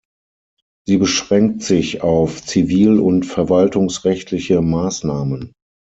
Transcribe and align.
Sie 0.87 0.97
beschränkt 0.97 1.61
sich 1.61 2.01
auf 2.01 2.41
zivil- 2.43 2.97
und 2.97 3.23
verwaltungsrechtliche 3.27 4.59
Maßnahmen. 4.59 5.53